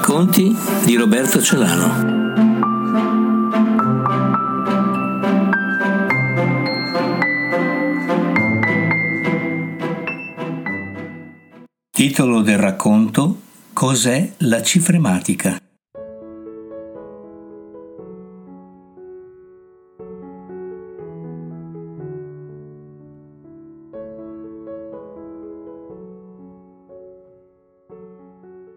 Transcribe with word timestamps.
Racconti 0.00 0.56
di 0.86 0.96
Roberto 0.96 1.42
Celano. 1.42 2.08
Titolo 11.90 12.40
del 12.40 12.56
racconto 12.56 13.42
Cos'è 13.74 14.32
la 14.38 14.62
cifrematica? 14.62 15.58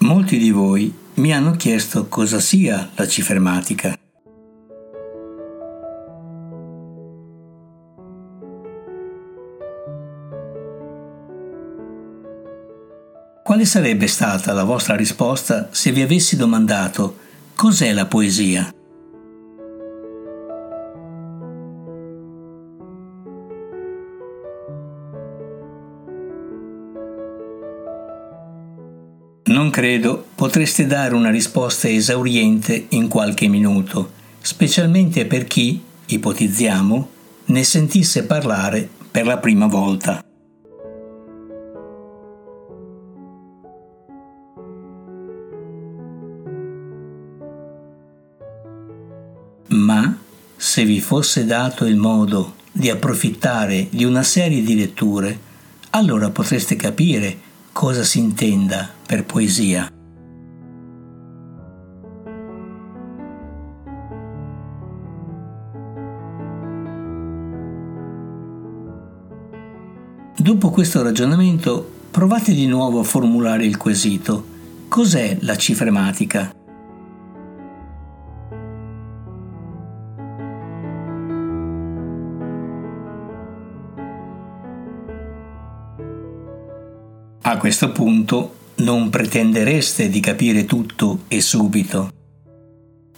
Molti 0.00 0.36
di 0.36 0.50
voi 0.50 1.04
mi 1.16 1.32
hanno 1.32 1.52
chiesto 1.52 2.08
cosa 2.08 2.40
sia 2.40 2.90
la 2.94 3.06
cifrematica. 3.08 3.96
Quale 13.42 13.64
sarebbe 13.64 14.08
stata 14.08 14.52
la 14.52 14.64
vostra 14.64 14.96
risposta 14.96 15.68
se 15.70 15.92
vi 15.92 16.02
avessi 16.02 16.36
domandato 16.36 17.16
cos'è 17.54 17.92
la 17.92 18.06
poesia? 18.06 18.75
Non 29.56 29.70
credo 29.70 30.26
potreste 30.34 30.84
dare 30.84 31.14
una 31.14 31.30
risposta 31.30 31.88
esauriente 31.88 32.88
in 32.90 33.08
qualche 33.08 33.48
minuto, 33.48 34.12
specialmente 34.38 35.24
per 35.24 35.44
chi, 35.44 35.82
ipotizziamo, 36.04 37.08
ne 37.46 37.64
sentisse 37.64 38.24
parlare 38.24 38.86
per 39.10 39.24
la 39.24 39.38
prima 39.38 39.66
volta. 39.66 40.22
Ma 49.68 50.18
se 50.54 50.84
vi 50.84 51.00
fosse 51.00 51.46
dato 51.46 51.86
il 51.86 51.96
modo 51.96 52.56
di 52.70 52.90
approfittare 52.90 53.86
di 53.88 54.04
una 54.04 54.22
serie 54.22 54.62
di 54.62 54.76
letture, 54.76 55.38
allora 55.92 56.28
potreste 56.28 56.76
capire 56.76 57.45
cosa 57.76 58.04
si 58.04 58.18
intenda 58.18 58.88
per 59.06 59.26
poesia. 59.26 59.86
Dopo 70.38 70.70
questo 70.70 71.02
ragionamento, 71.02 71.86
provate 72.10 72.54
di 72.54 72.66
nuovo 72.66 73.00
a 73.00 73.04
formulare 73.04 73.66
il 73.66 73.76
quesito. 73.76 74.42
Cos'è 74.88 75.36
la 75.42 75.56
cifrematica? 75.56 76.65
A 87.48 87.58
questo 87.58 87.92
punto 87.92 88.56
non 88.78 89.08
pretendereste 89.08 90.08
di 90.08 90.18
capire 90.18 90.64
tutto 90.64 91.20
e 91.28 91.40
subito. 91.40 92.10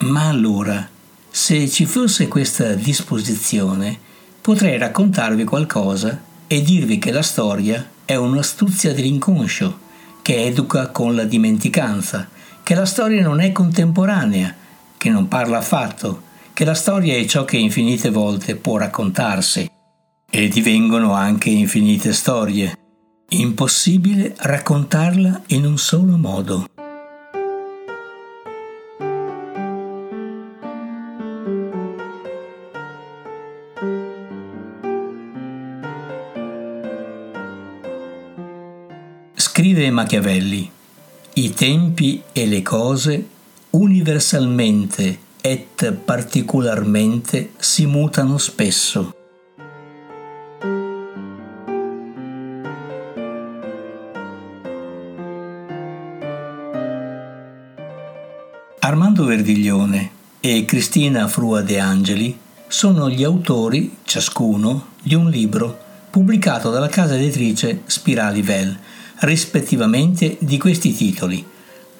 Ma 0.00 0.28
allora, 0.28 0.86
se 1.30 1.66
ci 1.70 1.86
fosse 1.86 2.28
questa 2.28 2.74
disposizione, 2.74 3.98
potrei 4.42 4.76
raccontarvi 4.76 5.44
qualcosa 5.44 6.20
e 6.46 6.60
dirvi 6.60 6.98
che 6.98 7.10
la 7.10 7.22
storia 7.22 7.88
è 8.04 8.16
un'astuzia 8.16 8.92
dell'inconscio, 8.92 9.78
che 10.20 10.44
educa 10.44 10.88
con 10.88 11.14
la 11.14 11.24
dimenticanza, 11.24 12.28
che 12.62 12.74
la 12.74 12.84
storia 12.84 13.22
non 13.22 13.40
è 13.40 13.50
contemporanea, 13.50 14.54
che 14.98 15.08
non 15.08 15.26
parla 15.26 15.56
affatto, 15.56 16.24
che 16.52 16.66
la 16.66 16.74
storia 16.74 17.16
è 17.16 17.24
ciò 17.24 17.46
che 17.46 17.56
infinite 17.56 18.10
volte 18.10 18.56
può 18.56 18.76
raccontarsi. 18.76 19.70
E 20.30 20.48
divengono 20.48 21.14
anche 21.14 21.48
infinite 21.48 22.12
storie. 22.12 22.76
Impossibile 23.30 24.34
raccontarla 24.38 25.42
in 25.48 25.66
un 25.66 25.76
solo 25.76 26.16
modo. 26.16 26.64
Scrive 39.34 39.90
Machiavelli, 39.90 40.70
i 41.34 41.52
tempi 41.52 42.22
e 42.32 42.46
le 42.46 42.62
cose 42.62 43.28
universalmente 43.70 45.18
et 45.42 45.92
particolarmente 45.92 47.50
si 47.58 47.84
mutano 47.84 48.38
spesso. 48.38 49.17
Armando 58.88 59.26
Verdiglione 59.26 60.10
e 60.40 60.64
Cristina 60.64 61.28
Frua 61.28 61.60
De 61.60 61.78
Angeli 61.78 62.34
sono 62.68 63.10
gli 63.10 63.22
autori, 63.22 63.98
ciascuno, 64.02 64.92
di 65.02 65.14
un 65.14 65.28
libro 65.28 65.78
pubblicato 66.08 66.70
dalla 66.70 66.88
casa 66.88 67.14
editrice 67.14 67.82
Spirali 67.84 68.40
Vel, 68.40 68.74
rispettivamente 69.16 70.38
di 70.40 70.56
questi 70.56 70.94
titoli 70.94 71.46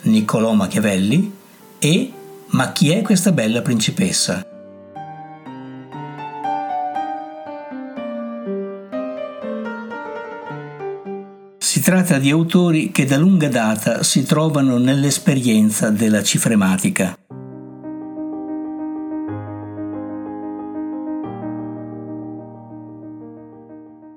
Niccolò 0.04 0.54
Machiavelli 0.54 1.31
e 1.78 2.12
Ma 2.53 2.72
chi 2.72 2.88
è 2.88 3.03
questa 3.03 3.32
bella 3.32 3.60
principessa? 3.60 4.58
Tratta 11.88 12.19
di 12.19 12.28
autori 12.31 12.93
che 12.93 13.06
da 13.06 13.16
lunga 13.16 13.49
data 13.49 14.03
si 14.03 14.22
trovano 14.25 14.76
nell'esperienza 14.76 15.88
della 15.88 16.22
cifrematica. 16.22 17.16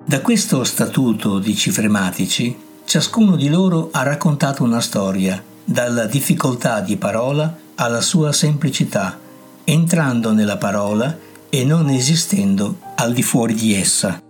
Da 0.06 0.20
questo 0.20 0.66
statuto 0.66 1.40
di 1.40 1.56
cifrematici, 1.56 2.54
ciascuno 2.84 3.38
di 3.38 3.48
loro 3.48 3.88
ha 3.94 4.04
raccontato 4.04 4.66
una 4.66 4.82
storia, 4.82 5.42
dalla 5.64 6.08
difficoltà 6.08 6.82
di 6.82 6.98
parola 6.98 7.58
alla 7.76 8.02
sua 8.02 8.34
semplicità, 8.34 9.18
entrando 9.64 10.34
nella 10.34 10.58
parola 10.58 11.18
e 11.50 11.64
non 11.64 11.88
esistendo 11.88 12.80
al 12.96 13.14
di 13.14 13.24
fuori 13.24 13.54
di 13.54 13.74
essa. 13.76 14.22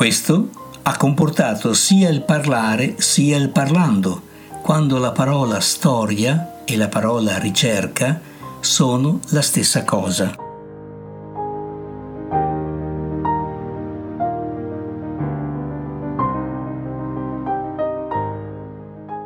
Questo 0.00 0.48
ha 0.84 0.96
comportato 0.96 1.74
sia 1.74 2.08
il 2.08 2.22
parlare 2.22 2.94
sia 2.96 3.36
il 3.36 3.50
parlando, 3.50 4.22
quando 4.62 4.96
la 4.96 5.12
parola 5.12 5.60
storia 5.60 6.62
e 6.64 6.78
la 6.78 6.88
parola 6.88 7.36
ricerca 7.36 8.18
sono 8.60 9.20
la 9.28 9.42
stessa 9.42 9.84
cosa. 9.84 10.34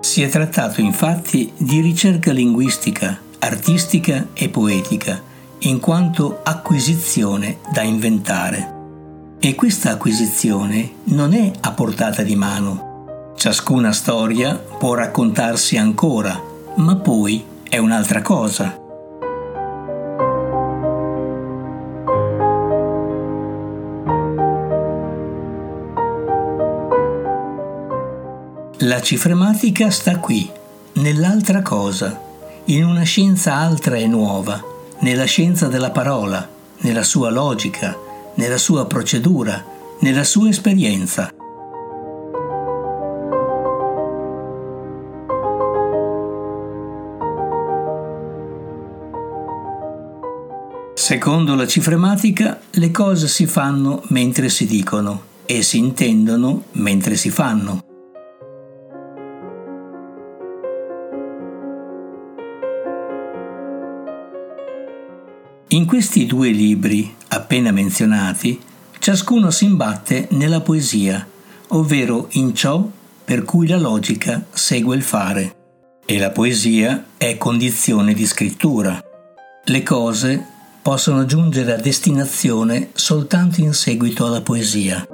Si 0.01 0.23
è 0.23 0.29
trattato 0.29 0.81
infatti 0.81 1.53
di 1.57 1.81
ricerca 1.83 2.33
linguistica, 2.33 3.21
artistica 3.39 4.27
e 4.35 4.49
poetica, 4.49 5.23
in 5.59 5.79
quanto 5.79 6.41
acquisizione 6.43 7.59
da 7.73 7.83
inventare. 7.83 8.84
E 9.45 9.55
questa 9.55 9.91
acquisizione 9.91 10.91
non 11.09 11.35
è 11.35 11.53
a 11.61 11.73
portata 11.73 12.23
di 12.23 12.35
mano. 12.35 13.35
Ciascuna 13.37 13.93
storia 13.93 14.55
può 14.55 14.95
raccontarsi 14.95 15.77
ancora, 15.77 16.43
ma 16.77 16.97
poi 16.97 17.45
è 17.69 17.77
un'altra 17.77 18.23
cosa. 18.23 18.81
La 28.79 29.03
cifrematica 29.03 29.91
sta 29.91 30.21
qui, 30.21 30.51
nell'altra 30.95 31.61
cosa, 31.61 32.19
in 32.65 32.87
una 32.87 33.03
scienza 33.03 33.57
altra 33.57 33.97
e 33.97 34.07
nuova, 34.07 34.65
nella 35.01 35.27
scienza 35.27 35.67
della 35.67 35.91
parola, 35.91 36.49
nella 36.79 37.03
sua 37.03 37.29
logica, 37.29 38.04
nella 38.35 38.59
sua 38.59 38.87
procedura, 38.87 39.65
nella 40.01 40.25
sua 40.25 40.49
esperienza. 40.49 41.31
Secondo 50.95 51.55
la 51.55 51.67
cifrematica, 51.67 52.61
le 52.71 52.91
cose 52.91 53.29
si 53.29 53.47
fanno 53.47 54.03
mentre 54.09 54.49
si 54.49 54.65
dicono 54.67 55.33
e 55.45 55.63
si 55.63 55.77
intendono 55.77 56.65
mentre 56.73 57.17
si 57.17 57.29
fanno. 57.29 57.94
In 65.75 65.87
questi 65.87 66.25
due 66.25 66.51
libri, 66.51 67.13
appena 67.31 67.73
menzionati, 67.73 68.61
ciascuno 69.01 69.51
si 69.51 69.65
imbatte 69.65 70.29
nella 70.31 70.61
poesia, 70.61 71.27
ovvero 71.71 72.29
in 72.35 72.55
ciò 72.55 72.89
per 73.25 73.43
cui 73.43 73.67
la 73.67 73.77
logica 73.77 74.47
segue 74.53 74.95
il 74.95 75.03
fare. 75.03 75.57
E 76.07 76.19
la 76.19 76.31
poesia 76.31 77.07
è 77.17 77.37
condizione 77.39 78.15
di 78.15 78.25
scrittura. 78.25 79.03
Le 79.65 79.83
cose 79.83 80.47
possono 80.81 81.25
giungere 81.25 81.73
a 81.73 81.81
destinazione 81.81 82.91
soltanto 82.93 83.61
in 83.61 83.73
seguito 83.73 84.27
alla 84.27 84.43
poesia. 84.43 85.05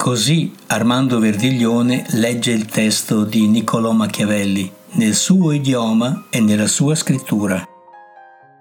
Così 0.00 0.50
Armando 0.68 1.18
Verdiglione 1.18 2.06
legge 2.12 2.52
il 2.52 2.64
testo 2.64 3.22
di 3.22 3.46
Niccolò 3.46 3.92
Machiavelli 3.92 4.72
nel 4.92 5.14
suo 5.14 5.52
idioma 5.52 6.24
e 6.30 6.40
nella 6.40 6.68
sua 6.68 6.94
scrittura. 6.94 7.62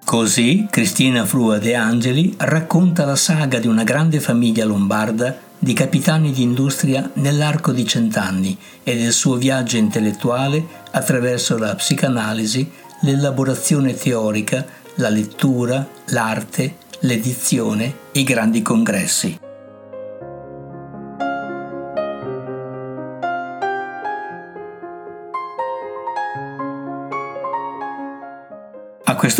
Così 0.04 0.68
Cristina 0.70 1.24
Frua 1.24 1.58
De 1.58 1.76
Angeli 1.76 2.34
racconta 2.40 3.06
la 3.06 3.16
saga 3.16 3.58
di 3.58 3.68
una 3.68 3.86
grande 3.86 4.20
famiglia 4.20 4.66
lombarda 4.66 5.40
di 5.58 5.72
capitani 5.72 6.34
di 6.34 6.42
industria 6.42 7.10
nell'arco 7.14 7.72
di 7.72 7.88
cent'anni 7.88 8.58
e 8.84 8.98
del 8.98 9.14
suo 9.14 9.36
viaggio 9.36 9.78
intellettuale 9.78 10.62
attraverso 10.92 11.58
la 11.58 11.74
psicanalisi, 11.74 12.70
l'elaborazione 13.04 13.96
teorica, 13.96 14.66
la 14.96 15.08
lettura, 15.08 15.88
l'arte, 16.08 16.76
l'edizione 17.00 17.96
i 18.12 18.24
grandi 18.24 18.62
congressi. 18.62 19.48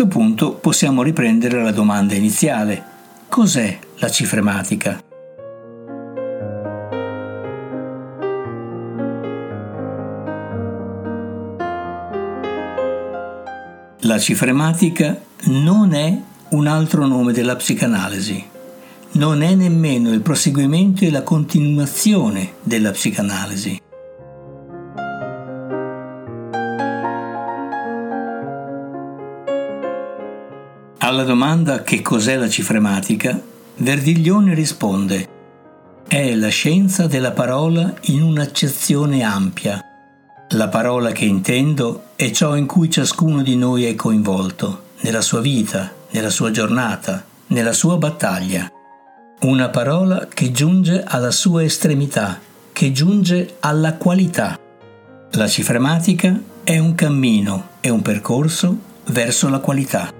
Questo 0.00 0.18
punto 0.18 0.54
possiamo 0.54 1.02
riprendere 1.02 1.62
la 1.62 1.72
domanda 1.72 2.14
iniziale. 2.14 2.82
Cos'è 3.28 3.78
la 3.98 4.08
cifrematica? 4.08 5.02
La 13.98 14.18
cifrematica 14.18 15.20
non 15.48 15.92
è 15.92 16.18
un 16.48 16.66
altro 16.66 17.06
nome 17.06 17.34
della 17.34 17.56
psicanalisi, 17.56 18.42
non 19.12 19.42
è 19.42 19.54
nemmeno 19.54 20.12
il 20.12 20.22
proseguimento 20.22 21.04
e 21.04 21.10
la 21.10 21.22
continuazione 21.22 22.54
della 22.62 22.92
psicanalisi. 22.92 23.89
Alla 31.10 31.24
domanda 31.24 31.82
che 31.82 32.02
cos'è 32.02 32.36
la 32.36 32.48
cifrematica, 32.48 33.36
Verdiglione 33.78 34.54
risponde 34.54 35.28
è 36.06 36.36
la 36.36 36.50
scienza 36.50 37.08
della 37.08 37.32
parola 37.32 37.92
in 38.02 38.22
un'accezione 38.22 39.24
ampia 39.24 39.84
la 40.50 40.68
parola 40.68 41.10
che 41.10 41.24
intendo 41.24 42.10
è 42.14 42.30
ciò 42.30 42.54
in 42.54 42.66
cui 42.66 42.88
ciascuno 42.88 43.42
di 43.42 43.56
noi 43.56 43.86
è 43.86 43.96
coinvolto, 43.96 44.84
nella 45.00 45.20
sua 45.20 45.40
vita, 45.40 45.92
nella 46.10 46.30
sua 46.30 46.52
giornata, 46.52 47.24
nella 47.48 47.72
sua 47.72 47.96
battaglia. 47.96 48.70
Una 49.40 49.68
parola 49.68 50.28
che 50.32 50.52
giunge 50.52 51.02
alla 51.04 51.32
sua 51.32 51.64
estremità, 51.64 52.38
che 52.72 52.92
giunge 52.92 53.56
alla 53.58 53.94
qualità. 53.94 54.58
La 55.32 55.48
cifrematica 55.48 56.40
è 56.62 56.78
un 56.78 56.94
cammino, 56.94 57.68
è 57.80 57.88
un 57.88 58.02
percorso 58.02 58.76
verso 59.06 59.48
la 59.48 59.58
qualità. 59.58 60.19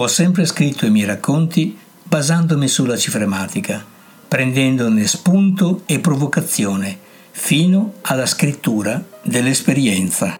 Ho 0.00 0.06
sempre 0.06 0.46
scritto 0.46 0.86
i 0.86 0.90
miei 0.90 1.06
racconti 1.06 1.76
basandomi 2.04 2.68
sulla 2.68 2.96
cifrematica, 2.96 3.84
prendendone 4.28 5.04
spunto 5.08 5.82
e 5.86 5.98
provocazione 5.98 6.96
fino 7.32 7.94
alla 8.02 8.26
scrittura 8.26 9.04
dell'esperienza. 9.22 10.38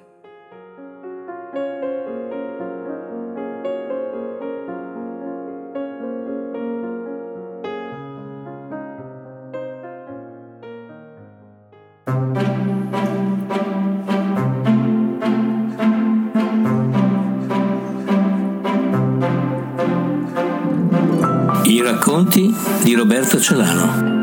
I 21.69 21.83
racconti 21.83 22.57
di 22.83 22.95
Roberto 22.95 23.39
Celano. 23.39 24.18